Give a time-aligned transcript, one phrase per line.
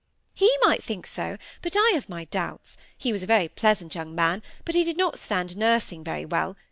[0.33, 2.75] "He might think so, but I have my doubts.
[2.97, 6.57] He was a very pleasant young man, but he did not stand nursing very well.